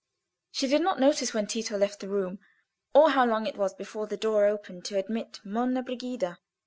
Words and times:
She 0.49 0.65
did 0.65 0.81
not 0.81 0.99
notice 0.99 1.31
when 1.31 1.45
Tito 1.45 1.77
left 1.77 1.99
the 1.99 2.09
room, 2.09 2.39
or 2.91 3.09
know 3.09 3.13
how 3.13 3.23
long 3.23 3.45
it 3.45 3.55
was 3.55 3.75
before 3.75 4.07
the 4.07 4.17
door 4.17 4.47
opened 4.47 4.83
to 4.85 4.97
admit 4.97 5.39
Monna 5.43 5.83
Brigida. 5.83 6.39